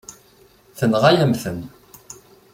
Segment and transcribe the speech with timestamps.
[0.77, 1.59] Tenɣa-yam-ten.